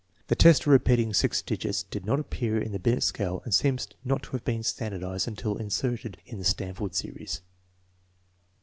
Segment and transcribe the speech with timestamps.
[0.29, 3.87] The test of repeating six digits did not appear in the Binet scale and seems
[4.03, 7.41] not to have been standardized until inserted in the Stanford series.